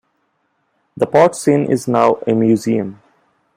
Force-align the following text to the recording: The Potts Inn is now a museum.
The 0.97 1.05
Potts 1.05 1.47
Inn 1.47 1.69
is 1.71 1.87
now 1.87 2.17
a 2.25 2.33
museum. 2.33 2.99